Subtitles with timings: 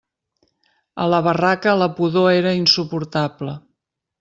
[1.03, 3.57] A la barraca la pudor era insuportable.